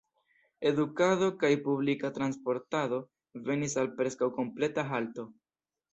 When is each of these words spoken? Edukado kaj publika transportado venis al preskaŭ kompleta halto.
Edukado 0.69 1.27
kaj 1.43 1.51
publika 1.67 2.11
transportado 2.17 2.99
venis 3.51 3.77
al 3.83 3.93
preskaŭ 4.01 4.31
kompleta 4.39 4.87
halto. 4.95 5.29